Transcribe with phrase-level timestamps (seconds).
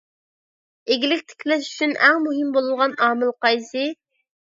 [0.95, 3.89] ئىگىلىك تىكلەش ئۈچۈن ئەڭ مۇھىم بولغان ئامىل قايسى؟